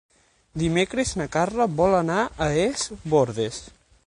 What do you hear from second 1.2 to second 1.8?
na Carla